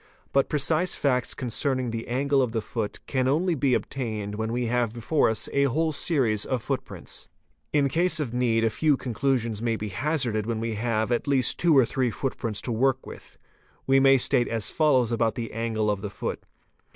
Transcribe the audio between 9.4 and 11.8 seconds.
© may be hazarded when we have at least two